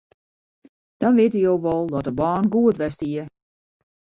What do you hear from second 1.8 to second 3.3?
dat de bân goed west hie.